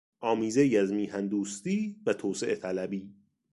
آمیزهای 0.19 0.77
از 0.77 0.93
میهن 0.93 1.27
دوستی 1.27 1.95
و 2.05 2.13
توسعه 2.13 2.55
طلبی 2.55 3.15